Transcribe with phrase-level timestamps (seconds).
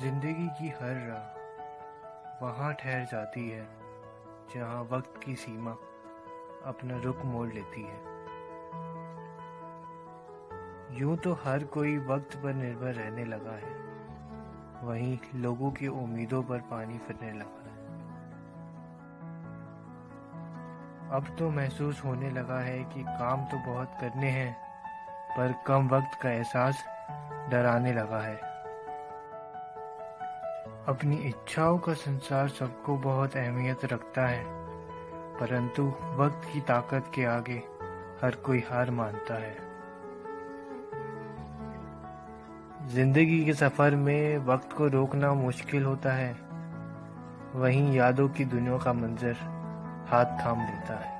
[0.00, 3.66] ज़िंदगी की हर राह वहाँ ठहर जाती है,
[4.54, 5.70] जहाँ वक्त की सीमा
[6.66, 7.96] अपना रुख मोड़ लेती है।
[10.98, 13.72] यूँ तो हर कोई वक्त पर निर्भर रहने लगा है,
[14.84, 17.76] वहीं लोगों की उम्मीदों पर पानी फिरने लगा है।
[21.12, 24.52] अब तो महसूस होने लगा है कि काम तो बहुत करने हैं,
[25.30, 26.84] पर कम वक्त का एहसास
[27.50, 28.36] डराने लगा है।
[30.88, 34.44] अपनी इच्छाओं का संसार सबको बहुत अहमियत रखता है,
[35.40, 35.82] परंतु
[36.16, 37.56] वक्त की ताकत के आगे
[38.22, 39.56] हर कोई हार मानता है।
[42.88, 46.32] ज़िंदगी के सफ़र में वक्त को रोकना मुश्किल होता है,
[47.54, 49.36] वहीं यादों की दुनिया का मंजर
[50.08, 51.17] हाथ थाम लेता है।